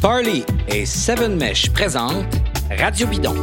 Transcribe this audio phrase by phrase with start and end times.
[0.00, 2.24] Parley et Seven Mesh présentent
[2.70, 3.34] Radio Bidon,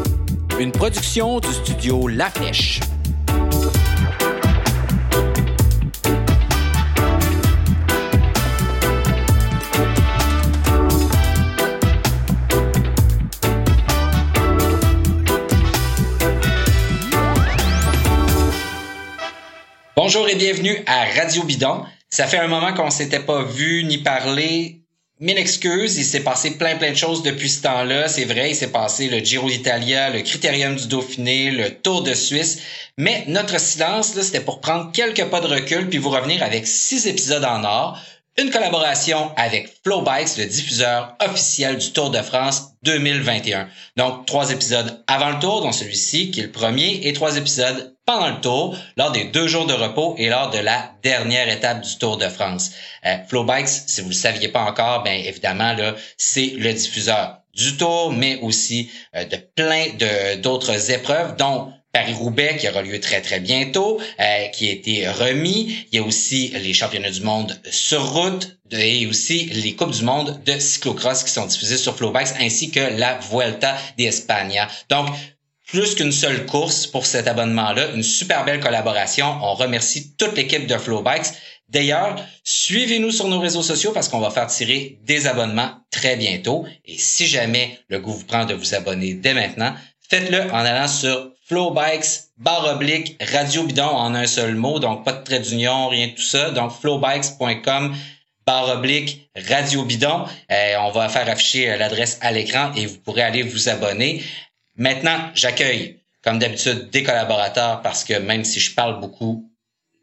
[0.60, 2.80] une production du studio La Flèche.
[19.96, 21.84] Bonjour et bienvenue à Radio Bidon.
[22.10, 24.87] Ça fait un moment qu'on s'était pas vu ni parlé
[25.20, 28.08] Mille excuses, il s'est passé plein plein de choses depuis ce temps-là.
[28.08, 32.14] C'est vrai, il s'est passé le Giro d'Italia, le Critérium du Dauphiné, le Tour de
[32.14, 32.60] Suisse.
[33.00, 37.08] Mais notre silence, c'était pour prendre quelques pas de recul puis vous revenir avec six
[37.08, 38.00] épisodes en or.
[38.40, 43.68] Une collaboration avec Flowbikes, le diffuseur officiel du Tour de France 2021.
[43.96, 47.96] Donc, trois épisodes avant le Tour, dont celui-ci, qui est le premier, et trois épisodes
[48.06, 51.82] pendant le Tour, lors des deux jours de repos et lors de la dernière étape
[51.82, 52.74] du Tour de France.
[53.08, 57.76] Euh, Flowbikes, si vous le saviez pas encore, bien évidemment, là, c'est le diffuseur du
[57.76, 59.88] Tour, mais aussi euh, de plein
[60.44, 65.88] d'autres épreuves, dont Paris-Roubaix qui aura lieu très très bientôt, euh, qui a été remis.
[65.92, 70.04] Il y a aussi les championnats du monde sur route et aussi les Coupes du
[70.04, 74.62] monde de cyclocross qui sont diffusées sur Flowbikes ainsi que la Vuelta d'Espagne.
[74.90, 75.08] Donc,
[75.66, 79.26] plus qu'une seule course pour cet abonnement-là, une super belle collaboration.
[79.42, 81.34] On remercie toute l'équipe de Flowbikes.
[81.68, 86.64] D'ailleurs, suivez-nous sur nos réseaux sociaux parce qu'on va faire tirer des abonnements très bientôt.
[86.86, 89.74] Et si jamais le goût vous prend de vous abonner dès maintenant,
[90.10, 95.14] faites-le en allant sur Flowbikes, barre oblique, radio bidon en un seul mot, donc pas
[95.14, 96.52] de trait d'union, rien de tout ça.
[96.52, 97.96] Donc flowbikes.com,
[98.46, 100.26] barre oblique, radio bidon.
[100.52, 104.22] Euh, on va faire afficher euh, l'adresse à l'écran et vous pourrez aller vous abonner.
[104.76, 109.50] Maintenant, j'accueille, comme d'habitude, des collaborateurs parce que même si je parle beaucoup,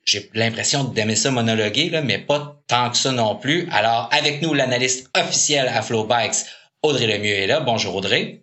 [0.07, 3.69] j'ai l'impression d'aimer ça monologuer, là, mais pas tant que ça non plus.
[3.71, 6.47] Alors, avec nous, l'analyste officiel à Flowbikes,
[6.83, 7.61] Audrey Lemieux est là.
[7.61, 8.41] Bonjour Audrey.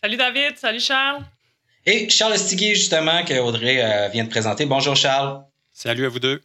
[0.00, 1.24] Salut David, salut Charles.
[1.88, 4.66] Et Charles Estigui, justement, que Audrey euh, vient de présenter.
[4.66, 5.44] Bonjour Charles.
[5.72, 6.42] Salut à vous deux.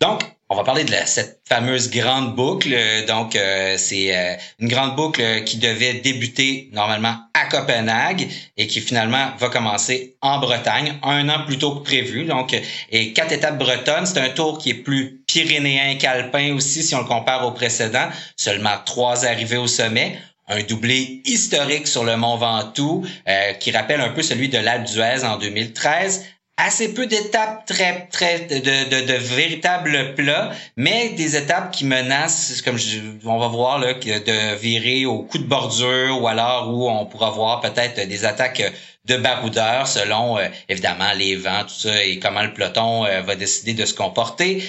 [0.00, 2.76] Donc, on va parler de cette fameuse grande boucle.
[3.06, 8.80] Donc, euh, c'est euh, une grande boucle qui devait débuter normalement à Copenhague et qui
[8.80, 12.24] finalement va commencer en Bretagne un an plus tôt que prévu.
[12.24, 14.04] Donc, et quatre étapes bretonnes.
[14.04, 18.08] C'est un tour qui est plus pyrénéen qu'alpin aussi si on le compare au précédent.
[18.36, 24.00] Seulement trois arrivées au sommet un doublé historique sur le Mont Ventoux euh, qui rappelle
[24.00, 26.24] un peu celui de l'Alpe d'Huez en 2013.
[26.58, 32.60] Assez peu d'étapes très très de, de, de, véritables plats, mais des étapes qui menacent,
[32.62, 36.90] comme je, on va voir là, de virer au coup de bordure ou alors où
[36.90, 38.62] on pourra voir peut-être des attaques
[39.06, 43.34] de baroudeurs selon euh, évidemment les vents, tout ça et comment le peloton euh, va
[43.34, 44.62] décider de se comporter.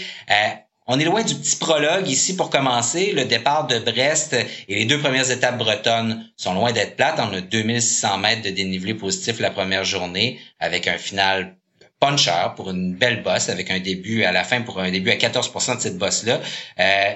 [0.86, 3.14] On est loin du petit prologue ici pour commencer.
[3.14, 7.20] Le départ de Brest et les deux premières étapes bretonnes sont loin d'être plates.
[7.20, 11.56] On a 2600 mètres de dénivelé positif la première journée avec un final
[12.02, 15.16] puncher pour une belle bosse avec un début à la fin pour un début à
[15.16, 16.42] 14% de cette bosse-là.
[16.80, 17.14] Euh,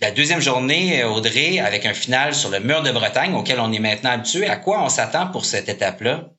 [0.00, 3.78] la deuxième journée, Audrey, avec un final sur le mur de Bretagne auquel on est
[3.78, 4.48] maintenant habitué.
[4.48, 6.30] À quoi on s'attend pour cette étape-là?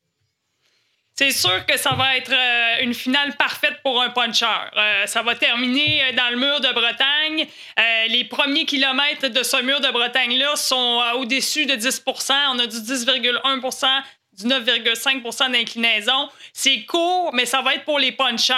[1.19, 4.45] C'est sûr que ça va être euh, une finale parfaite pour un puncher.
[4.45, 7.47] Euh, ça va terminer euh, dans le mur de Bretagne.
[8.09, 12.77] les premiers kilomètres de ce mur de Bretagne-là sont au-dessus de 10% On a du
[12.77, 14.03] 10,1
[14.37, 16.29] du 9,5% d'inclinaison.
[16.53, 18.53] C'est court, mais ça va être pour les punchers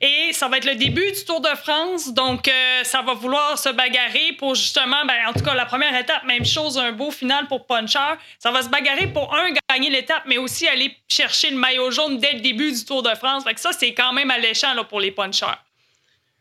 [0.00, 2.12] et ça va être le début du Tour de France.
[2.12, 5.96] Donc, euh, ça va vouloir se bagarrer pour justement, ben, en tout cas, la première
[5.98, 7.98] étape, même chose, un beau final pour puncher.
[8.38, 12.18] Ça va se bagarrer pour, un, gagner l'étape, mais aussi aller chercher le maillot jaune
[12.18, 13.44] dès le début du Tour de France.
[13.44, 15.46] Fait que ça, c'est quand même alléchant là, pour les punchers.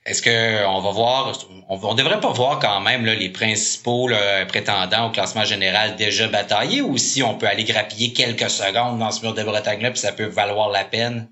[0.06, 1.36] Est-ce qu'on va voir,
[1.68, 4.08] on, devrait pas voir quand même là, les principaux
[4.48, 9.12] prétendants au classement général déjà bataillés ou si on peut aller grappiller quelques secondes dans
[9.12, 11.28] ce mur de Bretagne-là puis ça peut valoir la peine?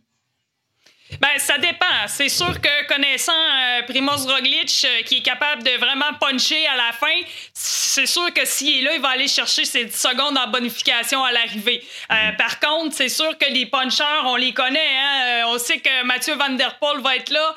[1.19, 1.85] Ben, ça dépend.
[2.08, 6.76] C'est sûr que connaissant euh, Primoz Roglic, euh, qui est capable de vraiment puncher à
[6.76, 7.16] la fin,
[7.53, 11.23] c'est sûr que s'il est là, il va aller chercher ses 10 secondes en bonification
[11.23, 11.84] à l'arrivée.
[12.11, 12.38] Euh, mm-hmm.
[12.38, 14.79] Par contre, c'est sûr que les punchers, on les connaît.
[14.79, 15.43] Hein?
[15.47, 17.55] on sait que Mathieu Van Der Poel va être là.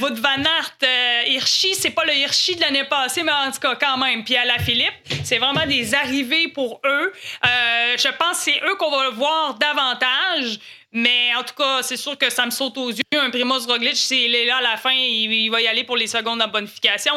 [0.00, 3.74] Wout Van Aert, Hirschi, c'est pas le Hirschi de l'année passée, mais en tout cas,
[3.76, 4.24] quand même.
[4.24, 4.94] Puis à la Philippe,
[5.24, 7.12] c'est vraiment des arrivées pour eux.
[7.42, 10.58] je pense que c'est eux qu'on va voir davantage.
[10.98, 13.02] Mais en tout cas, c'est sûr que ça me saute aux yeux.
[13.12, 16.08] Un Primoz Roglic, s'il est là à la fin, il, va y aller pour les
[16.08, 17.12] secondes en bonification.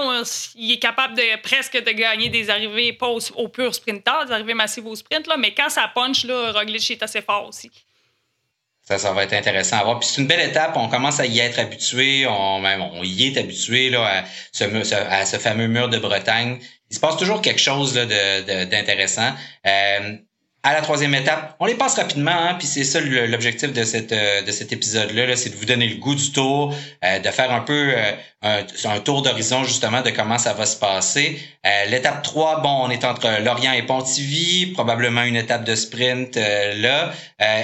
[0.56, 4.54] Il est capable de presque de gagner des arrivées, pas au, pur sprinter, des arrivées
[4.54, 7.72] massives au sprint, mais quand ça punch, là, Roglic est assez fort aussi.
[8.84, 10.00] Ça, ça va être intéressant à voir.
[10.00, 10.74] Puis c'est une belle étape.
[10.76, 12.28] On commence à y être habitué.
[12.28, 16.60] On, on y est habitué là, à, ce, à ce fameux mur de Bretagne.
[16.90, 19.34] Il se passe toujours quelque chose d'intéressant.
[19.66, 20.18] Euh,
[20.64, 24.12] à la troisième étape, on les passe rapidement, hein, puis c'est ça l'objectif de cette
[24.12, 27.52] euh, de cet épisode-là, c'est de vous donner le goût du tour, euh, de faire
[27.52, 28.12] un peu euh,
[28.44, 31.40] un, tour d'horizon justement de comment ça va se passer.
[31.90, 36.36] L'étape 3, bon, on est entre Lorient et Pontivy, probablement une étape de sprint
[36.78, 37.14] là.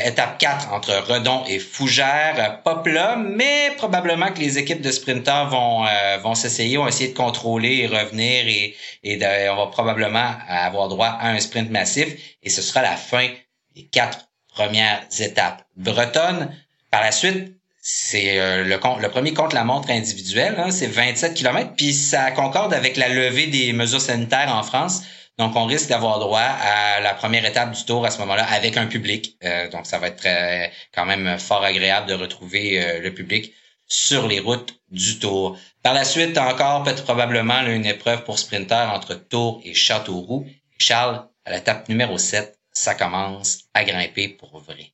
[0.06, 5.50] étape 4 entre Redon et Fougères, pas plat, mais probablement que les équipes de sprinteurs
[5.50, 5.86] vont
[6.22, 11.18] vont s'essayer, vont essayer de contrôler et revenir et, et on va probablement avoir droit
[11.20, 13.28] à un sprint massif et ce sera fin
[13.76, 16.56] des quatre premières étapes bretonnes.
[16.92, 21.94] Par la suite, c'est euh, le, le, premier contre-la-montre individuel, hein, c'est 27 km, puis
[21.94, 25.04] ça concorde avec la levée des mesures sanitaires en France.
[25.38, 28.76] Donc, on risque d'avoir droit à la première étape du tour à ce moment-là avec
[28.76, 29.38] un public.
[29.44, 33.54] Euh, donc, ça va être euh, quand même fort agréable de retrouver le public
[33.88, 35.58] sur les routes du tour.
[35.84, 40.46] Par la suite, encore peut-être probablement une épreuve pour sprinter entre Tours et Châteauroux.
[40.78, 44.92] Charles, à l'étape numéro 7, ça commence à grimper pour vrai.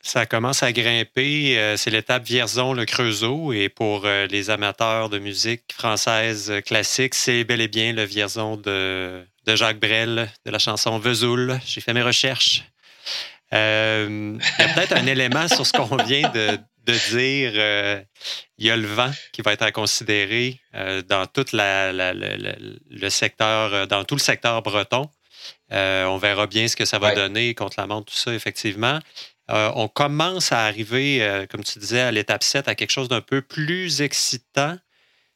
[0.00, 1.58] Ça commence à grimper.
[1.58, 3.52] Euh, c'est l'étape Vierzon-le Creusot.
[3.52, 8.56] Et pour euh, les amateurs de musique française classique, c'est bel et bien le Vierzon
[8.56, 11.60] de, de Jacques Brel, de la chanson Vesoul.
[11.66, 12.64] J'ai fait mes recherches.
[13.52, 18.04] Euh, il y a peut-être un élément sur ce qu'on vient de, dire.
[18.58, 20.60] il y a le vent qui va être à considérer
[21.08, 23.08] dans tout le
[24.20, 25.10] secteur breton.
[25.72, 29.00] Euh, on verra bien ce que ça va donner contre la montre, tout ça, effectivement.
[29.50, 33.08] Euh, on commence à arriver, euh, comme tu disais, à l'étape 7, à quelque chose
[33.08, 34.76] d'un peu plus excitant.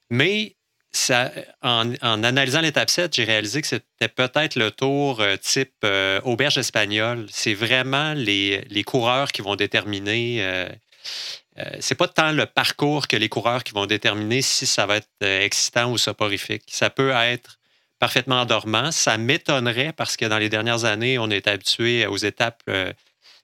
[0.09, 0.57] Mais
[0.93, 1.31] ça,
[1.63, 5.87] en, analysant l'étape 7, j'ai réalisé que c'était peut-être le tour type
[6.25, 7.27] auberge espagnole.
[7.31, 10.67] C'est vraiment les, les, coureurs qui vont déterminer.
[11.79, 15.09] c'est pas tant le parcours que les coureurs qui vont déterminer si ça va être
[15.23, 16.65] excitant ou soporifique.
[16.67, 17.60] Ça peut être
[18.01, 18.91] parfaitement dormant.
[18.91, 22.93] Ça m'étonnerait parce que dans les dernières années, on est habitué aux étapes, euh,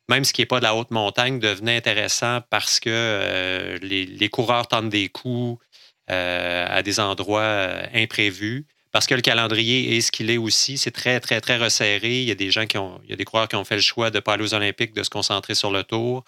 [0.09, 4.29] même ce qui n'est pas de la haute montagne devenait intéressant parce que euh, les,
[4.29, 5.63] coureurs tentent des coups
[6.11, 8.67] euh, à des endroits imprévus.
[8.93, 12.23] Parce que le calendrier est ce qu'il est aussi, c'est très, très, très resserré.
[12.23, 13.75] Il y a des gens qui ont, il y a des coureurs qui ont fait
[13.75, 16.25] le choix de ne pas aller aux Olympiques, de se concentrer sur le tour.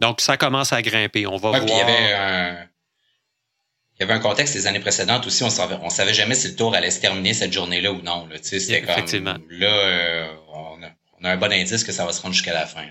[0.00, 1.26] donc, ça commence à grimper.
[1.26, 1.62] On va voir.
[1.62, 2.69] il y avait un,
[4.00, 6.48] il y avait un contexte des années précédentes aussi, on savait, on savait jamais si
[6.48, 8.26] le tour allait se terminer cette journée-là ou non.
[8.28, 12.32] Là, c'était comme, là, euh, on, a, un bon indice que ça va se rendre
[12.32, 12.86] jusqu'à la fin.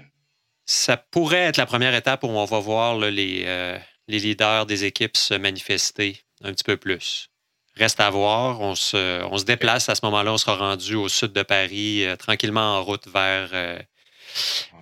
[0.67, 4.85] Ça pourrait être la première étape où on va voir les, euh, les leaders des
[4.85, 7.29] équipes se manifester un petit peu plus.
[7.75, 8.61] Reste à voir.
[8.61, 10.33] On se, on se déplace à ce moment-là.
[10.33, 13.49] On sera rendu au sud de Paris, euh, tranquillement en route vers,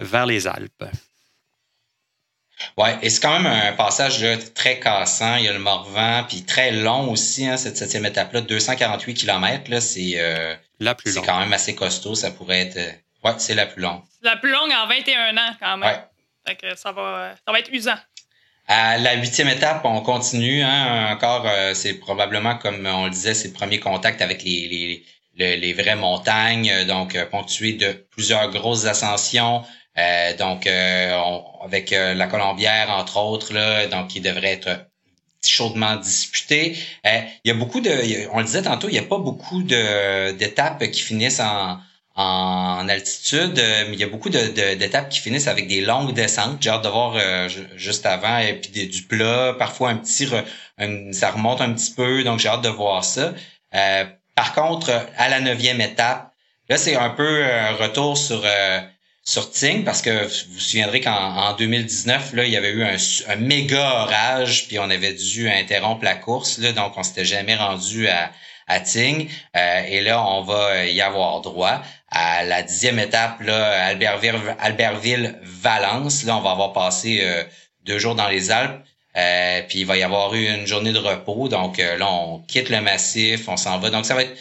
[0.01, 0.83] vers les Alpes.
[2.77, 5.35] Ouais, et c'est quand même un passage là, très cassant.
[5.35, 9.69] Il y a le Morvan, puis très long aussi, hein, cette septième étape-là, 248 km.
[9.69, 12.15] Là, c'est euh, la plus C'est quand même assez costaud.
[12.15, 12.77] Ça pourrait être.
[12.77, 12.91] Euh,
[13.23, 14.01] ouais, c'est la plus longue.
[14.21, 15.89] La plus longue en 21 ans, quand même.
[15.89, 15.99] Ouais.
[16.47, 17.97] Fait que ça va, ça va être usant.
[18.67, 20.61] À la huitième étape, on continue.
[20.63, 25.03] Hein, encore, euh, c'est probablement, comme on le disait, c'est le premier contact avec les,
[25.35, 29.63] les, les, vraies montagnes, donc ponctué de plusieurs grosses ascensions,
[29.97, 34.85] euh, donc, euh, avec euh, la Colombière, entre autres, là, donc qui devrait être
[35.43, 36.77] chaudement disputé.
[37.05, 40.31] il y a beaucoup de, on le disait tantôt, il n'y a pas beaucoup de
[40.33, 41.79] d'étapes qui finissent en,
[42.15, 46.57] en altitude, mais il y a beaucoup d'étapes qui finissent avec des longues descentes.
[46.59, 47.17] J'ai hâte de voir
[47.77, 50.27] juste avant, et puis du plat, parfois un petit,
[51.13, 53.33] ça remonte un petit peu, donc j'ai hâte de voir ça.
[54.35, 56.33] par contre, à la neuvième étape,
[56.67, 58.43] là c'est un peu un retour sur
[59.27, 62.95] sur Ting parce que vous vous souviendrez qu'en 2019 là il y avait eu un,
[63.27, 66.71] un, méga orage puis on avait dû interrompre la course là.
[66.71, 68.31] Donc on s'était jamais rendu à
[68.67, 69.29] à Ting.
[69.57, 75.37] Euh, et là on va y avoir droit à la dixième étape là Albertville Albertville
[75.43, 76.23] Valence.
[76.23, 77.43] Là on va avoir passé euh,
[77.83, 78.81] deux jours dans les Alpes.
[79.17, 81.49] Euh, puis il va y avoir eu une journée de repos.
[81.49, 83.89] Donc là on quitte le massif on s'en va.
[83.89, 84.37] Donc ça va être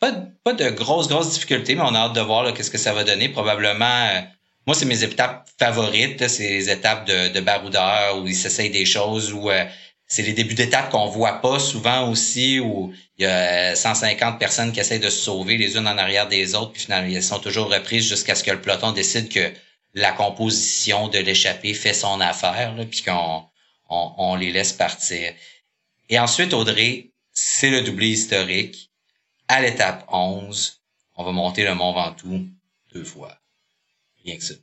[0.00, 0.12] pas,
[0.44, 3.04] pas de grosses, grosses difficultés, mais on a hâte de voir qu'est-ce que ça va
[3.04, 3.28] donner.
[3.28, 4.20] Probablement, euh,
[4.66, 6.28] moi, c'est mes étapes favorites.
[6.28, 9.64] C'est les étapes de, de baroudeur où ils s'essayent des choses, où euh,
[10.06, 14.72] c'est les débuts d'étapes qu'on voit pas souvent aussi, où il y a 150 personnes
[14.72, 17.40] qui essayent de se sauver les unes en arrière des autres, puis finalement, elles sont
[17.40, 19.52] toujours reprises jusqu'à ce que le peloton décide que
[19.94, 23.42] la composition de l'échappée fait son affaire, là, puis qu'on
[23.90, 25.32] on, on les laisse partir.
[26.08, 28.87] Et ensuite, Audrey, c'est le doublé historique
[29.48, 30.80] à l'étape 11,
[31.16, 32.46] on va monter le Mont Ventoux
[32.92, 33.36] deux fois.
[34.24, 34.54] Rien que ça.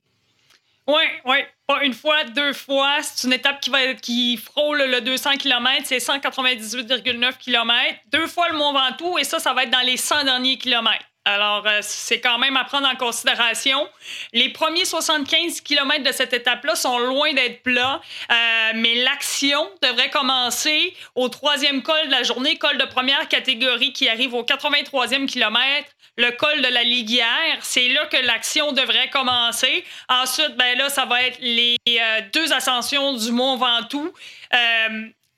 [0.88, 1.38] Oui, oui.
[1.65, 3.01] Pas une fois, deux fois.
[3.01, 5.82] C'est une étape qui, va, qui frôle le 200 km.
[5.86, 8.00] C'est 198,9 km.
[8.12, 11.06] Deux fois le Mont Ventoux et ça, ça va être dans les 100 derniers kilomètres.
[11.27, 13.89] Alors, euh, c'est quand même à prendre en considération.
[14.32, 18.00] Les premiers 75 km de cette étape-là sont loin d'être plats,
[18.32, 23.91] euh, mais l'action devrait commencer au troisième col de la journée, col de première catégorie
[23.91, 27.58] qui arrive au 83e kilomètre le col de la Liguière.
[27.62, 29.84] C'est là que l'action devrait commencer.
[30.08, 34.13] Ensuite, ben là, ça va être les euh, deux ascensions du Mont Ventoux.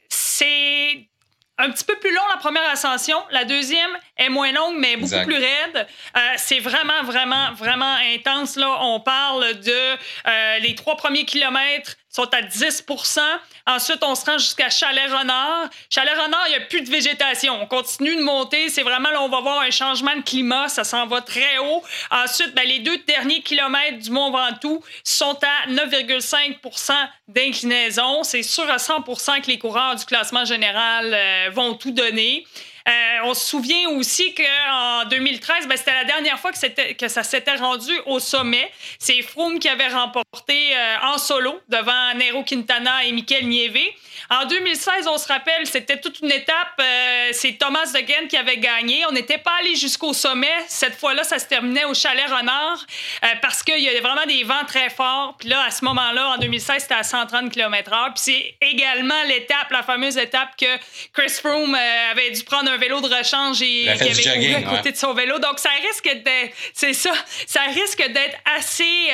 [0.09, 1.07] C'est
[1.57, 3.17] un petit peu plus long la première ascension.
[3.31, 5.87] La deuxième est moins longue, mais beaucoup plus raide.
[6.15, 8.55] Euh, c'est vraiment, vraiment, vraiment intense.
[8.55, 13.19] Là, on parle de les trois premiers kilomètres sont à 10%
[13.67, 15.69] Ensuite, on se rend jusqu'à Chalet-Renard.
[15.89, 17.61] Chalet-Renard, il n'y a plus de végétation.
[17.61, 18.69] On continue de monter.
[18.69, 20.69] C'est vraiment là, on va voir un changement de climat.
[20.69, 21.83] Ça s'en va très haut.
[22.09, 26.93] Ensuite, ben, les deux derniers kilomètres du Mont Ventoux sont à 9,5%
[27.27, 28.23] d'inclinaison.
[28.23, 32.47] C'est sûr à 100% que les coureurs du classement général euh, vont tout donner.
[32.87, 32.91] Euh,
[33.23, 37.91] on se souvient aussi qu'en 2013, ben, c'était la dernière fois que, ça s'était rendu
[38.05, 38.71] au sommet.
[38.97, 43.77] C'est Froome qui avait remporté euh, en solo devant Nero Quintana et Michael Nieve.
[44.29, 46.79] En 2016, on se rappelle, c'était toute une étape.
[46.79, 49.05] Euh, c'est Thomas de qui avait gagné.
[49.09, 50.47] On n'était pas allé jusqu'au sommet.
[50.67, 52.85] Cette fois-là, ça se terminait au Chalet Renard
[53.41, 55.35] parce qu'il y avait vraiment des vents très forts.
[55.37, 58.13] Puis là, à ce moment-là, en 2016, c'était à 130 km/h.
[58.13, 60.77] Puis c'est également l'étape, la fameuse étape que
[61.13, 64.97] Chris Froome avait dû prendre un vélo de rechange et qui avait à côté de
[64.97, 65.39] son vélo.
[65.39, 67.11] Donc, ça risque d'être, c'est ça,
[67.45, 69.11] ça risque d'être assez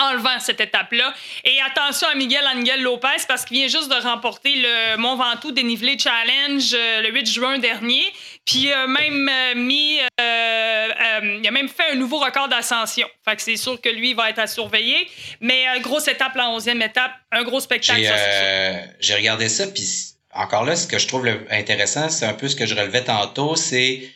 [0.00, 1.14] enlevant cette étape-là.
[1.44, 5.52] Et attention à Miguel Angel Lopez parce qu'il vient juste de remporter le Mont Ventoux
[5.52, 8.04] dénivelé challenge euh, le 8 juin dernier.
[8.44, 13.08] Puis il a même euh, mis, euh, il a même fait un nouveau record d'ascension.
[13.24, 15.08] Fait que c'est sûr que lui va être à surveiller.
[15.40, 18.00] Mais grosse étape, la 11e étape, un gros spectacle.
[19.00, 22.56] J'ai regardé ça, puis encore là, ce que je trouve intéressant, c'est un peu ce
[22.56, 24.08] que je relevais tantôt, c'est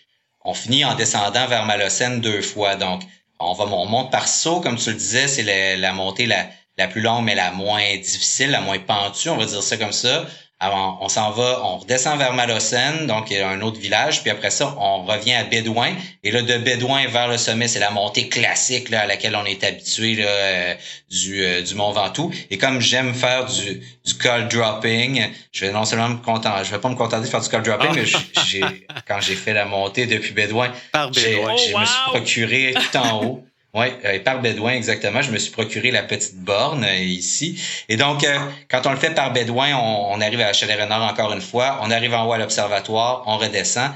[0.45, 2.77] on finit en descendant vers Malocène deux fois.
[2.77, 3.03] Donc,
[3.39, 6.87] on va on monte par saut, comme tu le disais, c'est la, montée la, la
[6.87, 10.27] plus longue, mais la moins difficile, la moins pentue, on va dire ça comme ça.
[10.61, 14.23] Alors, on s'en va, on redescend vers Malocène, donc il y a un autre village,
[14.23, 15.93] puis après ça, on revient à Bédouin.
[16.23, 19.45] Et là, de Bédouin vers le sommet, c'est la montée classique là, à laquelle on
[19.45, 20.75] est habitué là, euh,
[21.11, 22.33] du, euh, du Mont Ventoux.
[22.51, 26.71] Et comme j'aime faire du, du call dropping, je vais non seulement me contenter, je
[26.71, 28.05] vais pas me contenter de faire du call dropping, mais
[28.47, 28.65] j'ai,
[29.07, 31.57] quand j'ai fait la montée depuis Bédouin, Par Bédouin.
[31.57, 33.45] je me suis procuré tout en haut.
[33.75, 35.21] Oui, euh, par Bédouin, exactement.
[35.21, 37.61] Je me suis procuré la petite borne euh, ici.
[37.89, 38.39] Et donc, euh,
[38.71, 41.81] quand on le fait par Bédouin, on, arrive à Chalet-Renard encore une fois.
[41.83, 43.91] On arrive en haut à l'observatoire, on redescend.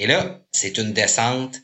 [0.00, 1.58] Et là, c'est une descente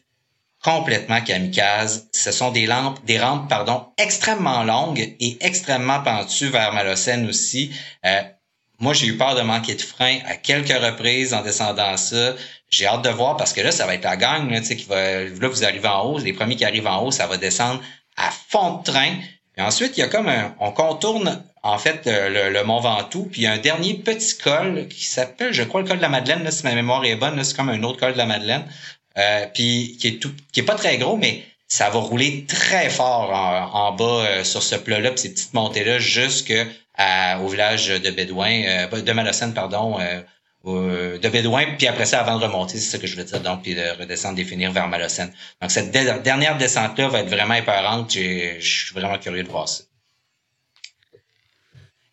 [0.63, 2.09] complètement kamikaze.
[2.13, 7.73] Ce sont des lampes, des rampes, pardon, extrêmement longues et extrêmement pentues vers Malocène aussi.
[8.79, 12.35] Moi, j'ai eu peur de manquer de frein à quelques reprises en descendant ça
[12.71, 15.25] j'ai hâte de voir parce que là, ça va être la gang, là, qui va,
[15.25, 17.81] là, vous arrivez en haut, les premiers qui arrivent en haut, ça va descendre
[18.17, 19.15] à fond de train.
[19.57, 23.29] Et ensuite, il y a comme un, on contourne, en fait, euh, le, Mont Ventoux,
[23.31, 26.03] puis il y a un dernier petit col qui s'appelle, je crois, le col de
[26.03, 28.27] la Madeleine, là, si ma mémoire est bonne, c'est comme un autre col de la
[28.27, 28.65] Madeleine,
[29.17, 32.89] euh, puis qui est tout, qui est pas très gros, mais ça va rouler très
[32.89, 33.31] fort
[33.75, 36.55] en, bas euh, sur ce plat-là, ces petites montées-là, jusque
[37.41, 42.39] au village de Bédouin, euh, de Malocène, pardon, euh, de Bédouin, puis après ça, avant
[42.39, 45.33] de remonter, c'est ça que je veux dire, donc, puis de redescendre, définir vers Malocène.
[45.63, 48.13] Donc, cette dernière descente-là va être vraiment épeurante.
[48.13, 49.85] Je suis vraiment curieux de voir ça.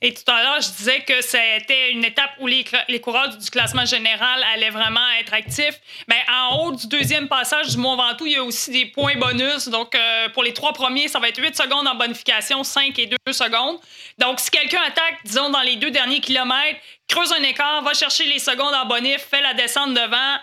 [0.01, 3.49] Et tout à l'heure, je disais que c'était une étape où les, les, coureurs du
[3.49, 5.79] classement général allaient vraiment être actifs.
[6.09, 9.15] Mais en haut du deuxième passage du Mont Ventoux, il y a aussi des points
[9.15, 9.69] bonus.
[9.69, 13.07] Donc, euh, pour les trois premiers, ça va être 8 secondes en bonification, 5 et
[13.07, 13.79] 2 secondes.
[14.17, 18.25] Donc, si quelqu'un attaque, disons, dans les deux derniers kilomètres, creuse un écart, va chercher
[18.25, 20.37] les secondes en bonif, fait la descente devant,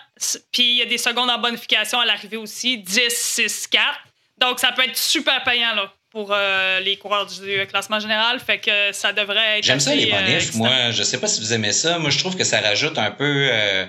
[0.51, 3.85] puis il y a des secondes en bonification à l'arrivée aussi, 10, 6, 4.
[4.39, 8.39] Donc, ça peut être super payant, là pour euh, les coureurs du classement général.
[8.39, 9.65] Fait que ça devrait être.
[9.65, 10.53] J'aime ça les bonifs.
[10.53, 11.97] Euh, moi, je sais pas si vous aimez ça.
[11.97, 13.49] Moi, je trouve que ça rajoute un peu.
[13.51, 13.85] Euh,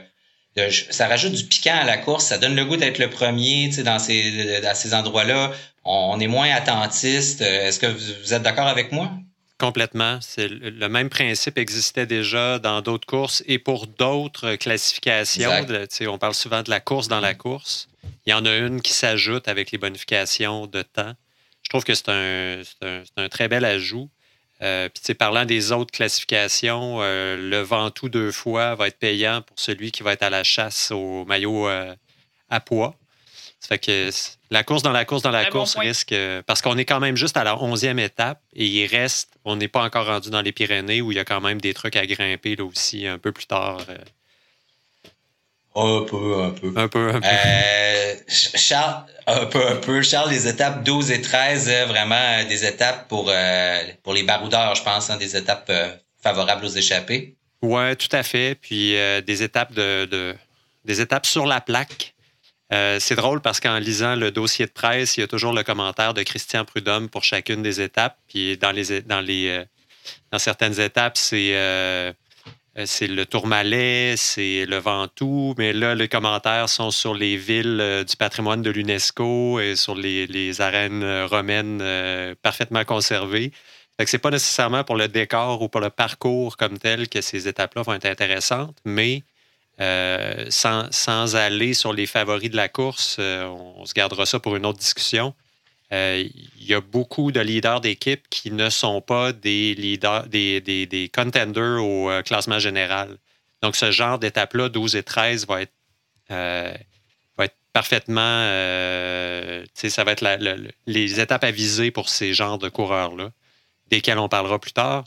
[0.90, 2.24] ça rajoute du piquant à la course.
[2.24, 5.52] Ça donne le goût d'être le premier dans ces, dans ces endroits-là.
[5.84, 7.42] On, est moins attentiste.
[7.42, 9.10] Est-ce que vous, êtes d'accord avec moi?
[9.58, 10.18] Complètement.
[10.22, 15.50] C'est le même principe existait déjà dans d'autres courses et pour d'autres classifications.
[16.08, 17.88] on parle souvent de la course dans la course.
[18.24, 21.14] Il y en a une qui s'ajoute avec les bonifications de temps
[21.64, 24.08] je trouve que c'est un, très bel ajout.
[24.62, 29.58] Euh, puis, parlant des autres classifications, euh, le Ventoux deux fois va être payant pour
[29.58, 31.94] celui qui va être à la chasse au maillot euh,
[32.50, 32.94] à poids.
[33.58, 34.10] Ça fait que
[34.50, 36.14] la course dans la course dans la course risque.
[36.46, 39.68] parce qu'on est quand même juste à la 11e étape et il reste, on n'est
[39.68, 42.06] pas encore rendu dans les Pyrénées où il y a quand même des trucs à
[42.06, 43.78] grimper là aussi un peu plus tard.
[45.76, 46.72] Un peu, un peu.
[46.76, 47.26] Un peu, un peu.
[47.26, 50.02] Euh, Charles, un peu, un peu.
[50.02, 53.32] Charles, les étapes 12 et 13, euh, vraiment euh, des étapes pour,
[54.04, 55.72] pour les baroudeurs, je pense, hein, des étapes
[56.22, 57.34] favorables aux échappées.
[57.60, 58.54] Oui, tout à fait.
[58.54, 58.94] Puis
[59.26, 60.36] des étapes de,
[60.84, 62.14] des étapes sur la plaque.
[62.70, 66.14] c'est drôle parce qu'en lisant le dossier de presse, il y a toujours le commentaire
[66.14, 68.16] de Christian Prudhomme pour chacune des étapes.
[68.28, 69.64] Puis dans les dans les
[70.30, 72.14] dans certaines étapes, c'est
[72.86, 78.02] c'est le Tourmalet, c'est le Ventoux, mais là, les commentaires sont sur les villes euh,
[78.02, 81.82] du patrimoine de l'UNESCO et sur les, arènes euh, romaines
[82.42, 83.52] parfaitement conservées.
[84.00, 87.46] Ce n'est pas nécessairement pour le décor ou pour le parcours comme tel que ces
[87.46, 89.22] étapes-là vont être intéressantes, mais
[89.78, 94.80] sans, aller sur les favoris de la course, on se gardera ça pour une autre
[94.80, 95.32] discussion.
[95.94, 96.24] Euh,
[96.58, 101.10] il y a beaucoup de leaders d'équipe qui ne sont pas des leaders, des, des,
[101.14, 103.16] contenders au euh, classement général.
[103.62, 105.72] Donc, ce genre d'étape-là, 12 et 13, va être,
[106.30, 106.74] euh,
[107.36, 108.40] va être parfaitement.
[109.74, 110.26] ça va être
[110.86, 113.30] les étapes à viser pour ces genres de coureurs-là,
[113.90, 115.04] desquels on parlera plus tard.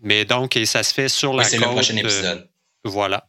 [0.00, 1.50] mais donc, et ça se fait sur la côte.
[1.50, 2.48] C'est le prochain épisode.
[2.84, 3.26] voilà.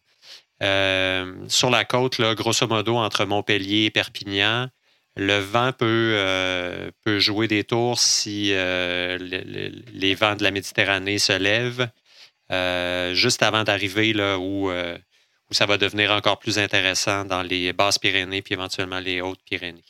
[1.50, 4.70] sur la côte, là, grosso modo, entre Montpellier et Perpignan,
[5.16, 9.18] le vent peut, euh, peut jouer des tours si euh,
[9.94, 11.90] les vents de la Méditerranée se lèvent,
[12.52, 17.72] euh, juste avant d'arriver là où, où ça va devenir encore plus intéressant dans les
[17.72, 19.84] basses Pyrénées puis éventuellement les hautes Pyrénées.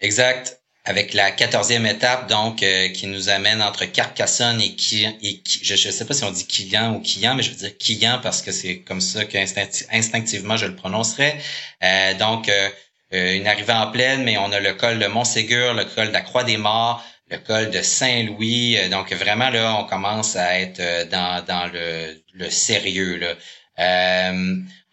[0.00, 0.60] Exact.
[0.86, 2.56] Avec la quatorzième étape, donc,
[2.92, 5.06] qui nous amène entre Carcassonne et, qui,
[5.62, 8.20] je ne sais pas si on dit Quillan ou Quillan, mais je veux dire Quillan
[8.22, 11.38] parce que c'est comme ça qu'instinctivement je le prononcerai.
[12.18, 12.50] donc,
[13.14, 16.20] une arrivée en plaine, mais on a le col de Montségur, le col de la
[16.20, 18.76] Croix-des-Morts, le col de Saint-Louis.
[18.78, 23.18] Euh, donc vraiment, là, on commence à être euh, dans, dans le, le sérieux.
[23.18, 24.32] Là.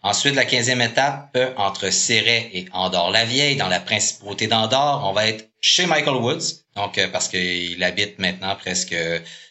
[0.02, 5.48] ensuite, la quinzième étape, entre Céret et Andorre-la-Vieille, dans la principauté d'Andorre, on va être
[5.60, 8.96] chez Michael Woods, donc parce qu'il habite maintenant presque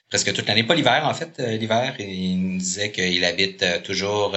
[0.09, 4.35] presque toute l'année, pas l'hiver en fait, l'hiver, il nous disait qu'il habite toujours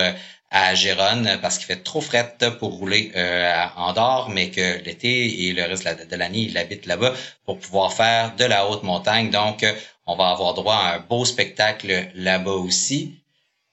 [0.55, 5.47] à Gérone parce qu'il fait trop fret pour rouler euh, à Andorre, mais que l'été
[5.47, 7.12] et le reste de l'année, il habite là-bas
[7.45, 9.31] pour pouvoir faire de la haute montagne.
[9.31, 9.67] Donc,
[10.07, 13.17] on va avoir droit à un beau spectacle là-bas aussi.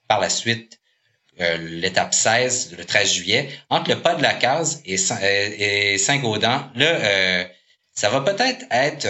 [0.08, 0.80] Par la suite,
[1.40, 6.68] euh, l'étape 16, le 13 juillet, entre le pas de la case et, euh, Saint-Gaudens,
[6.74, 7.46] là,
[7.94, 9.06] ça va peut-être être,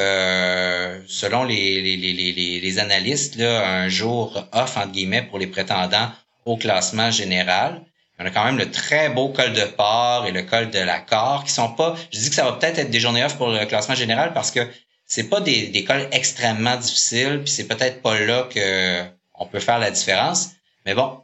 [1.07, 6.11] selon les, les, les, les, analystes, là, un jour off, entre guillemets, pour les prétendants
[6.45, 7.83] au classement général.
[8.19, 11.01] On a quand même le très beau col de Port et le col de la
[11.01, 11.97] Cor qui sont pas.
[12.13, 14.51] Je dis que ça va peut-être être des journées off pour le classement général parce
[14.51, 14.61] que
[15.07, 19.61] c'est pas des, des cols extrêmement difficiles, puis c'est peut-être pas là que on peut
[19.61, 20.51] faire la différence.
[20.87, 21.21] Mais bon,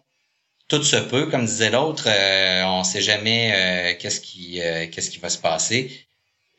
[0.68, 5.10] tout se peut, comme disait l'autre, euh, on sait jamais euh, qu'est-ce qui euh, qu'est-ce
[5.10, 6.06] qui va se passer.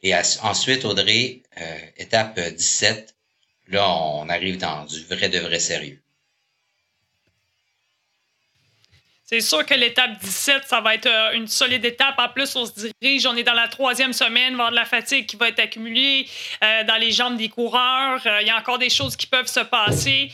[0.02, 1.42] Et ensuite, Audrey,
[1.98, 3.16] étape 17,
[3.68, 6.02] là, on arrive dans du vrai de vrai sérieux.
[9.32, 12.16] C'est sûr que l'étape 17, ça va être euh, une solide étape.
[12.18, 15.28] En plus, on se dirige, on est dans la troisième semaine, avoir de la fatigue
[15.28, 16.28] qui va être accumulée
[16.64, 18.20] euh, dans les jambes des coureurs.
[18.26, 20.32] Euh, il y a encore des choses qui peuvent se passer,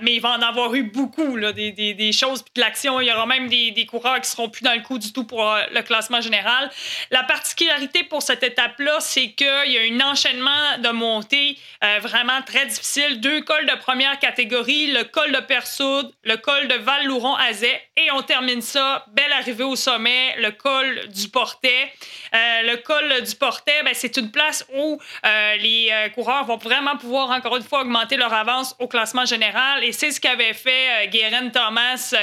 [0.00, 2.98] mais il va en avoir eu beaucoup, là, des, des, des, choses, puis de l'action.
[3.02, 5.24] Il y aura même des, des, coureurs qui seront plus dans le coup du tout
[5.24, 6.70] pour le classement général.
[7.10, 11.58] La particularité pour cette étape-là, c'est qu'il y a un enchaînement de montées
[12.00, 13.20] vraiment très difficile.
[13.20, 18.22] Deux cols de première catégorie, le col de Persoude, le col de Val-Louron-Azet, et on
[18.30, 21.92] termine ça, belle arrivée au sommet, le col du Portet.
[22.32, 26.56] Euh, le col du Portet, ben, c'est une place où euh, les euh, coureurs vont
[26.56, 29.82] vraiment pouvoir, encore une fois, augmenter leur avance au classement général.
[29.82, 32.14] Et c'est ce qu'avait fait Guérin Thomas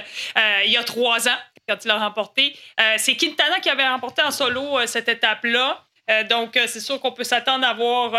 [0.64, 2.56] il y a trois ans, quand il a remporté.
[2.96, 5.84] c'est Quintana qui avait remporté en solo cette étape-là.
[6.30, 8.14] donc, c'est sûr qu'on peut s'attendre à voir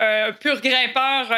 [0.00, 1.28] un pur grimpeur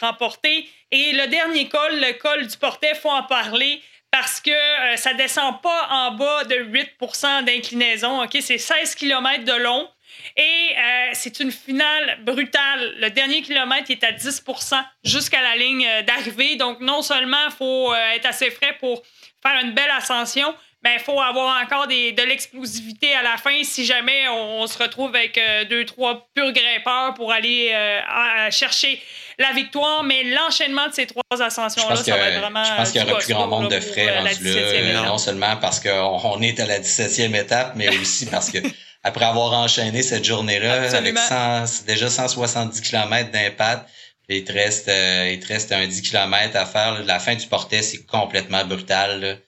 [0.00, 0.68] remporté.
[0.90, 4.96] Et le dernier col, le col du Portet, faut en parler parce que ça euh,
[4.96, 8.22] ça descend pas en bas de 8% d'inclinaison.
[8.22, 9.88] Ok, C'est 16 km de long.
[10.36, 10.42] Et
[10.76, 12.94] euh, c'est une finale brutale.
[12.98, 16.56] Le dernier kilomètre est à 10% jusqu'à la ligne euh, d'arrivée.
[16.56, 19.02] Donc, non seulement il faut être assez frais pour
[19.42, 23.62] faire une belle ascension, ben, il faut avoir encore des, de l'explosivité à la fin
[23.62, 29.02] si jamais on, se retrouve avec euh, deux, trois purs grimpeurs pour aller euh, chercher
[29.38, 30.02] la victoire.
[30.04, 32.64] Mais l'enchaînement de ces trois ascensions-là, ça va être vraiment.
[32.64, 36.40] Je pense qu'il y aura plus grand nombre de frais là, non seulement parce qu'on
[36.40, 38.58] est à la 17e étape, mais aussi parce que
[39.04, 43.86] après avoir enchaîné cette journée-là avec 100, déjà 170 km d'impact,
[44.30, 47.02] il te reste, euh, il te reste un 10 km à faire.
[47.04, 49.40] La fin du portet, c'est complètement brutal.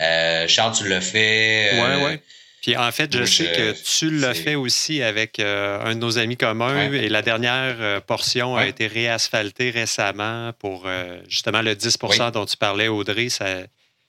[0.00, 1.74] Euh, Charles, tu l'as fait.
[1.74, 2.22] Euh, ouais, ouais.
[2.62, 6.18] Puis en fait, je sais que tu l'as fait aussi avec euh, un de nos
[6.18, 10.86] amis communs et la dernière portion a été réasphaltée récemment pour
[11.28, 13.28] justement le 10% dont tu parlais, Audrey.
[13.28, 13.58] Ça,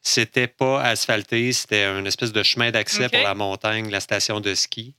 [0.01, 4.55] c'était pas asphalté, c'était un espèce de chemin d'accès pour la montagne, la station de
[4.55, 4.95] ski.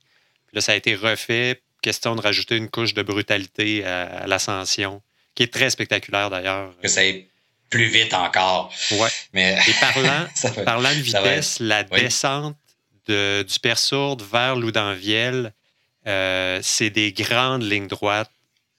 [0.47, 1.61] Puis là, ça a été refait.
[1.81, 5.01] Question de rajouter une couche de brutalité à, l'ascension,
[5.33, 6.73] qui est très spectaculaire d'ailleurs.
[6.81, 7.01] Que ça
[7.71, 8.71] plus vite encore.
[8.91, 9.09] Ouais.
[9.33, 9.57] Mais...
[9.67, 10.27] Et parlant,
[10.65, 12.55] parlant de vitesse, la descente
[13.07, 15.53] de, du Persourde vers Loudanviel,
[16.05, 18.29] euh, c'est des grandes lignes droites.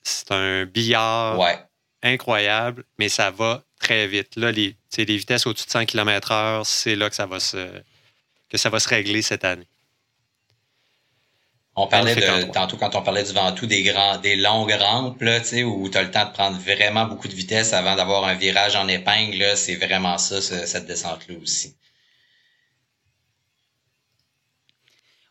[0.05, 1.40] C'est un billard
[2.02, 4.37] incroyable, mais ça va très vite.
[4.37, 7.68] Là, les, les vitesses au-dessus de 100 km/h, c'est là que ça va se,
[8.48, 9.66] que ça va se régler cette année.
[11.75, 15.39] On parlait de, tantôt quand on parlait du Ventoux des grands, des longues rampes, là,
[15.65, 18.77] où tu as le temps de prendre vraiment beaucoup de vitesse avant d'avoir un virage
[18.77, 21.75] en épingle, c'est vraiment ça, cette descente-là aussi.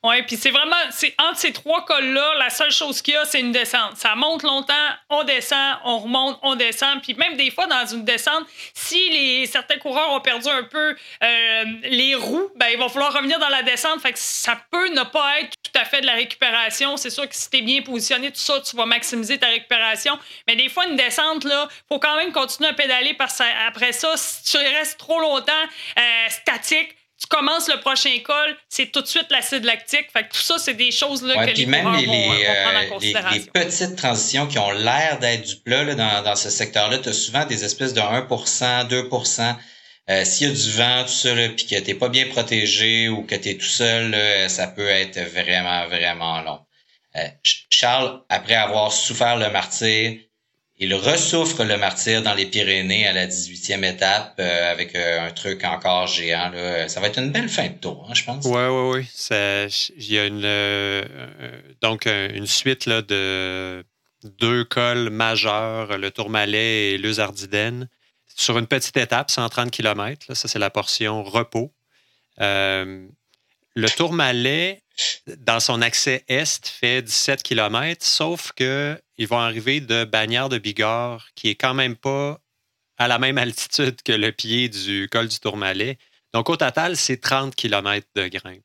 [0.04, 3.26] Oui, puis c'est vraiment, c'est entre ces trois cols-là, la seule chose qu'il y a,
[3.26, 3.98] c'est une descente.
[3.98, 4.74] Ça monte longtemps,
[5.10, 7.04] on descend, on remonte, on descend.
[7.04, 10.96] Puis même des fois, dans une descente, si les, certains coureurs ont perdu un peu
[11.24, 14.02] euh, les roues, ben, il va falloir revenir dans la descente.
[14.02, 16.98] Fait que ça peut ne pas être tout à fait de la récupération.
[16.98, 20.18] C'est sûr que si tu es bien positionné, tout ça, tu vas maximiser ta récupération.
[20.48, 24.18] Mais des fois, une descente, là, faut quand même continuer à pédaler parce qu'après ça,
[24.18, 25.52] si tu restes trop longtemps
[26.00, 30.08] euh, statique, tu commences le prochain col, c'est tout de suite l'acide lactique.
[30.12, 32.82] Fait que tout ça, c'est des choses là, que les même les, vont, prendre en
[32.82, 33.52] euh, considération.
[33.54, 37.10] Les, petites transitions qui ont l'air d'être du plat là, dans, dans ce secteur-là, tu
[37.10, 39.56] as souvent des espèces de 1% 2%
[40.10, 43.24] euh, S'il y a du vent, tout ça, puis que tu pas bien protégé ou
[43.24, 44.16] que tu es tout seul,
[44.50, 46.60] ça peut être vraiment, vraiment long.
[47.16, 47.28] Euh,
[47.70, 50.18] Charles, après avoir souffert le martyr,
[50.82, 55.30] il ressouffre le martyr dans les Pyrénées à la 18e étape euh, avec euh, un
[55.30, 56.52] truc encore géant.
[56.88, 58.44] Ça va être une belle fin de tour, hein, je pense.
[58.46, 59.88] Oui, oui, oui.
[59.98, 61.04] Il y a une, euh,
[61.82, 63.86] donc une suite là, de
[64.24, 67.88] deux cols majeurs, le Tourmalet et l'Eusardiden,
[68.36, 70.36] sur une petite étape, 130 km.
[70.36, 71.72] ça, c'est la portion repos.
[73.76, 74.82] Le Tourmalet,
[75.38, 80.58] dans son accès est, fait 17 km, sauf que ils vont arriver de Bagnères de
[80.58, 82.40] Bigorre, qui est quand même pas
[82.98, 85.98] à la même altitude que le pied du col du Tourmalet.
[86.34, 88.64] Donc, au total, c'est 30 km de grimpe.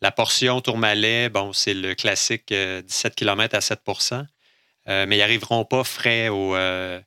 [0.00, 4.26] La portion Tourmalet, bon, c'est le classique 17 km à 7%
[4.88, 7.00] euh, mais ils n'arriveront pas frais au, euh,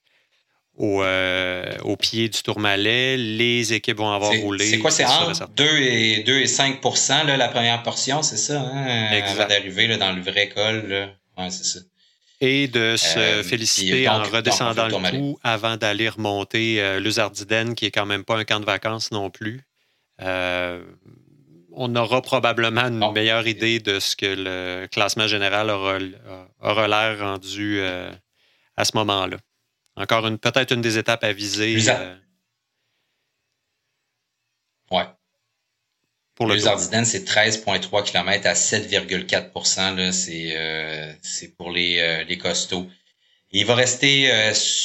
[0.80, 3.18] euh, au, pied du Tourmalet.
[3.18, 4.70] Les équipes vont avoir roulé.
[4.70, 6.80] C'est quoi, c'est entre 2 et, 2 et 5
[7.26, 11.10] là, la première portion, c'est ça, hein, avant d'arriver dans le vrai col.
[11.38, 11.80] Ouais, c'est ça.
[12.40, 17.88] Et de se euh, féliciter en redescendant le coup avant d'aller remonter euh, Luzardiden, qui
[17.88, 19.64] est quand même pas un camp de vacances non plus.
[20.20, 25.98] on aura probablement une meilleure idée de ce que le classement général aura,
[26.62, 29.38] aura l'air rendu à ce moment-là.
[29.98, 31.76] Encore une, peut-être une des étapes à viser.
[31.90, 32.16] Euh,
[34.92, 35.06] ouais.
[36.36, 42.38] Pour le Ardiden, c'est 13,3 km à 7,4% C'est euh, c'est pour les, euh, les
[42.38, 42.88] costauds.
[43.52, 44.30] Il va rester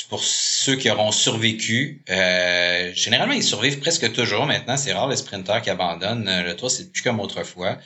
[0.09, 2.05] pour ceux qui auront survécu.
[2.07, 4.77] généralement, ils survivent presque toujours maintenant.
[4.77, 6.31] C'est rare les sprinteurs qui abandonnent.
[6.44, 7.77] Le tour, c'est plus comme autrefois.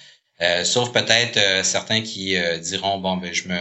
[0.65, 3.59] sauf peut-être certains qui diront bon ben je me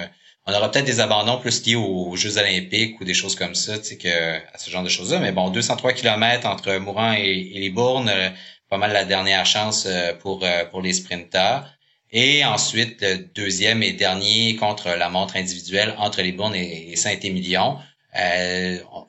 [0.48, 3.80] on aura peut-être des abandons plus liés aux Jeux olympiques ou des choses comme ça,
[3.80, 5.20] tu que, à ce genre de choses-là.
[5.20, 8.30] Mais bon, 203 km entre Mourant et, et les Bournes, euh,
[8.70, 11.66] pas mal la dernière chance euh, pour, euh, pour les sprinteurs.
[12.12, 13.04] Et ensuite,
[13.34, 17.80] deuxième et dernier contre la montre individuelle entre les Bournes et, Saint-Émilion.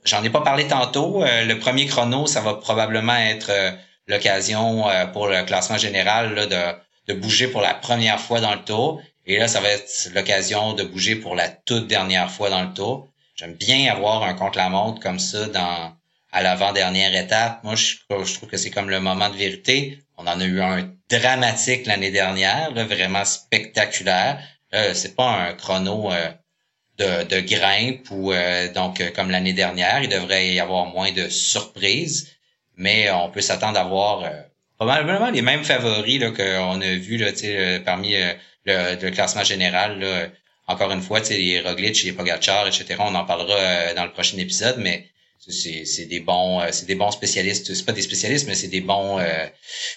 [0.04, 1.22] J'en ai pas parlé tantôt.
[1.22, 3.52] le premier chrono, ça va probablement être
[4.08, 6.46] l'occasion pour le classement général là,
[7.06, 9.00] de bouger pour la première fois dans le tour.
[9.26, 12.72] Et là, ça va être l'occasion de bouger pour la toute dernière fois dans le
[12.72, 13.08] tour.
[13.34, 15.96] J'aime bien avoir un contre-la-montre comme ça dans
[16.32, 17.64] à l'avant-dernière étape.
[17.64, 17.96] Moi, je,
[18.34, 19.98] trouve que c'est comme le moment de vérité.
[20.18, 24.42] On en a eu un dramatique l'année dernière, vraiment spectaculaire.
[24.74, 26.30] Euh, c'est pas un chrono euh,
[26.98, 30.02] de, de, grimpe ou euh, donc comme l'année dernière.
[30.02, 32.36] Il devrait y avoir moins de surprises,
[32.76, 34.30] mais on peut s'attendre à voir
[34.76, 37.30] probablement les mêmes favoris qu'on a vus là,
[37.84, 38.14] parmi
[38.64, 40.00] le, le, classement général.
[40.00, 40.28] Là.
[40.68, 42.96] Encore une fois, les Roglic, les Pogacar, etc.
[42.98, 45.08] On en parlera dans le prochain épisode, mais
[45.38, 48.80] c'est des bons euh, c'est des bons spécialistes c'est pas des spécialistes mais c'est des
[48.80, 49.46] bons euh,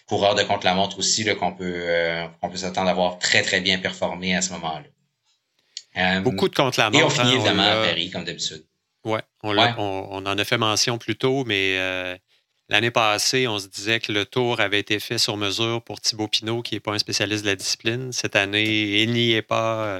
[0.07, 3.41] coureurs de contre la montre aussi là qu'on peut euh, peut s'attendre à voir très
[3.41, 7.35] très bien performer à ce moment-là beaucoup de contre la montre et on finit hein,
[7.35, 8.63] évidemment à Paris comme d'habitude
[9.05, 12.19] ouais on, on, en a fait mention plus tôt mais
[12.69, 16.27] L'année passée, on se disait que le tour avait été fait sur mesure pour Thibaut
[16.27, 18.11] Pinot, qui n'est pas un spécialiste de la discipline.
[18.11, 19.99] Cette année, il n'y est pas.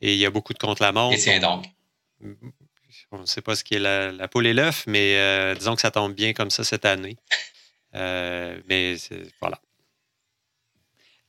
[0.00, 1.16] et il y a beaucoup de contre-la-montre.
[1.16, 1.66] Et tiens donc.
[3.10, 5.80] On ne sait pas ce qui est la, poule et l'œuf, mais euh, disons que
[5.80, 7.16] ça tombe bien comme ça cette année.
[7.94, 8.96] Euh, mais
[9.40, 9.60] voilà.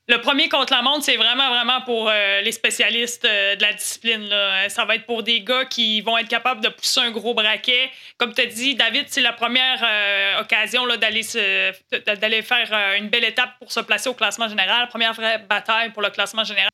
[0.10, 3.74] Le premier contre la montre, c'est vraiment, vraiment pour euh, les spécialistes euh, de la
[3.74, 4.28] discipline.
[4.28, 4.68] Là.
[4.68, 7.92] Ça va être pour des gars qui vont être capables de pousser un gros braquet.
[8.18, 11.22] Comme tu as dit, David, c'est la première euh, occasion d'aller,
[12.42, 14.88] faire une belle étape pour se placer au classement général.
[14.88, 16.72] Première vraie bataille pour le classement général.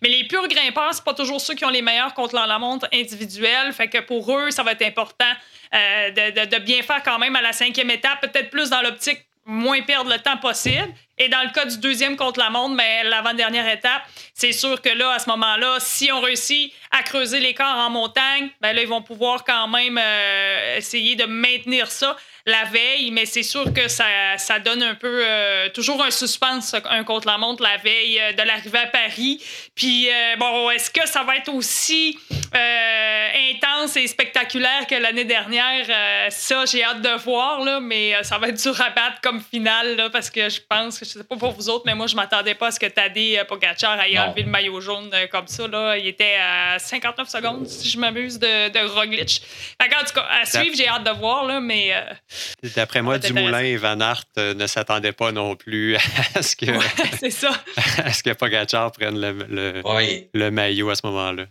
[0.00, 2.88] Mais les purs grimpeurs, c'est pas toujours ceux qui ont les meilleurs contre la montre
[2.94, 3.74] individuels.
[3.74, 5.32] Fait que pour eux, ça va être important
[5.70, 9.82] de, de bien faire quand même à la cinquième étape, peut-être plus dans l'optique moins
[9.82, 10.88] perdre le temps possible.
[11.22, 14.02] Et dans le cas du deuxième contre la montre, mais l'avant-dernière étape,
[14.32, 18.48] c'est sûr que là, à ce moment-là, si on réussit à creuser l'écart en montagne,
[18.62, 23.26] ben là, ils vont pouvoir quand même euh, essayer de maintenir ça la veille, mais
[23.26, 24.06] c'est sûr que ça,
[24.38, 28.32] ça donne un peu euh, toujours un suspense, un contre la montre la veille euh,
[28.32, 29.44] de l'arrivée à Paris.
[29.74, 32.18] Puis, bon, est-ce que ça va être aussi
[32.52, 36.30] intense et spectaculaire que l'année dernière?
[36.30, 39.96] ça, j'ai hâte de voir, là, mais ça va être dur à battre comme finale,
[39.96, 42.54] là, parce que je pense que sais pas pour vous autres, mais moi, je m'attendais
[42.54, 45.66] pas à ce que Tadej Pogacar aille enlever le maillot jaune comme ça.
[45.66, 45.96] Là.
[45.96, 49.42] Il était à 59 secondes, si je m'amuse, de, de Roglic.
[49.80, 51.94] en tout cas, à suivre, j'ai hâte de voir, là, mais.
[51.94, 55.96] Euh, D'après moi, Dumoulin et Van Aert euh, ne s'attendaient pas non plus
[56.34, 56.66] à ce que.
[57.30, 57.50] ça.
[58.04, 61.44] à ce que Pogacar prenne le, le, maillot à ce moment-là.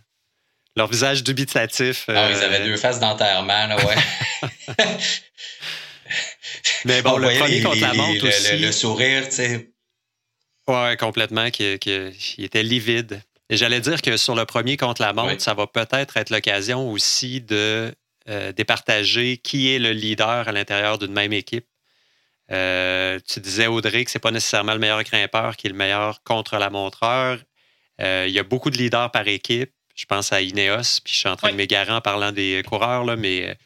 [0.76, 2.04] Leur visage dubitatif.
[2.08, 4.86] Ah, ils avaient euh, deux faces d'enterrement, là, ouais.
[6.84, 8.58] Mais bon, le premier contre la montre aussi.
[8.58, 9.70] Le, sourire, tu sais.
[10.66, 13.22] Oui, complètement, qui, était livide.
[13.48, 16.90] Et j'allais dire que sur le premier contre la montre, ça va peut-être être, l'occasion
[16.90, 17.92] aussi de
[18.28, 21.66] euh, départager qui est le leader à l'intérieur d'une même équipe.
[22.52, 25.76] Euh, tu disais, Audrey, que ce n'est pas nécessairement le meilleur grimpeur qui est le
[25.76, 27.38] meilleur contre-la-montreur.
[28.00, 29.72] Euh, il y a beaucoup de leaders par équipe.
[29.94, 33.04] Je pense à Ineos, puis je suis en train de m'égarer en parlant des coureurs,
[33.04, 33.56] là, mais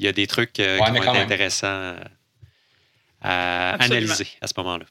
[0.00, 1.94] il y a des trucs qui vont être intéressants
[3.20, 4.86] à analyser à ce moment-là.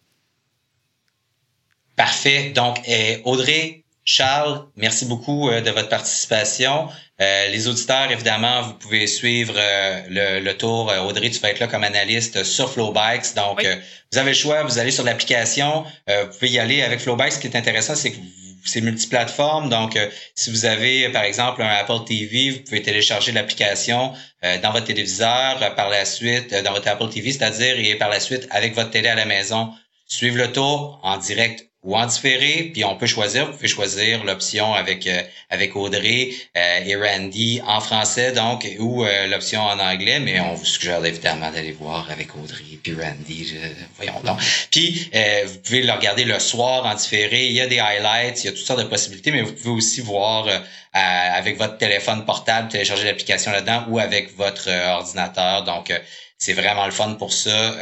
[1.96, 2.52] Parfait.
[2.52, 6.88] Donc, eh, Audrey, Charles, merci beaucoup euh, de votre participation.
[7.20, 10.94] Euh, les auditeurs, évidemment, vous pouvez suivre euh, le, tour.
[11.08, 13.36] Audrey, tu vas être là comme analyste sur Flowbikes.
[13.36, 13.66] Donc,
[14.12, 15.84] vous avez le choix, vous allez sur l'application.
[16.08, 17.34] vous pouvez y aller avec Flowbikes.
[17.34, 18.18] Ce qui est intéressant, c'est que
[18.66, 19.70] c'est multiplateforme.
[19.70, 19.98] Donc,
[20.36, 25.76] si vous avez, par exemple, un Apple TV, vous pouvez télécharger l'application dans votre téléviseur,
[25.76, 29.08] par la suite, dans votre Apple TV, c'est-à-dire, et par la suite, avec votre télé
[29.08, 29.74] à la maison,
[30.08, 34.26] suivre le tour en direct ou en différé, puis on peut choisir, vous pouvez choisir
[34.26, 39.80] l'option avec euh, avec Audrey euh, et Randy en français donc ou euh, l'option en
[39.80, 43.56] anglais, mais on vous suggère évidemment d'aller voir avec Audrey puis Randy,
[43.96, 44.40] voyons donc.
[44.72, 45.10] Puis
[45.46, 48.50] vous pouvez le regarder le soir en différé, il y a des highlights, il y
[48.50, 50.48] a toutes sortes de possibilités, mais vous pouvez aussi voir
[50.94, 55.64] avec votre téléphone portable, télécharger l'application là-dedans ou avec votre ordinateur.
[55.64, 55.94] Donc
[56.38, 57.78] c'est vraiment le fun pour ça.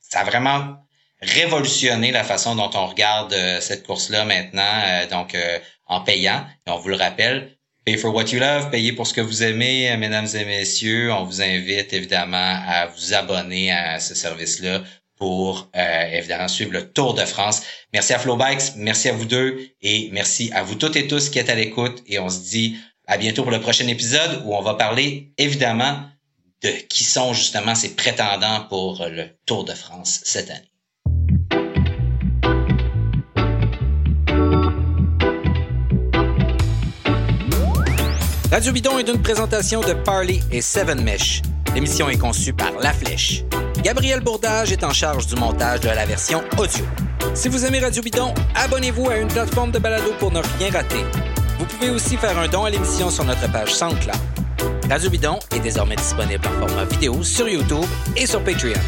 [0.00, 0.87] ça a vraiment
[1.20, 6.44] révolutionner la façon dont on regarde euh, cette course-là maintenant, euh, donc euh, en payant.
[6.66, 9.42] Et on vous le rappelle, pay for what you love, payez pour ce que vous
[9.42, 11.12] aimez, mesdames et messieurs.
[11.12, 14.82] On vous invite évidemment à vous abonner à ce service-là
[15.16, 17.62] pour évidemment suivre le Tour de France.
[17.92, 21.40] Merci à Flowbikes, merci à vous deux et merci à vous toutes et tous qui
[21.40, 22.04] êtes à l'écoute.
[22.06, 22.76] Et on se dit
[23.08, 26.02] à bientôt pour le prochain épisode où on va parler évidemment
[26.62, 30.70] de qui sont justement ces prétendants pour le Tour de France cette année.
[38.50, 41.42] Radio Bidon est une présentation de Parley et Seven Mesh.
[41.74, 43.44] L'émission est conçue par La Flèche.
[43.82, 46.82] Gabriel Bourdage est en charge du montage de la version audio.
[47.34, 51.04] Si vous aimez Radio Bidon, abonnez-vous à une plateforme de balado pour ne rien rater.
[51.58, 54.16] Vous pouvez aussi faire un don à l'émission sur notre page SoundCloud.
[54.88, 57.84] Radio Bidon est désormais disponible en format vidéo sur YouTube
[58.16, 58.80] et sur Patreon.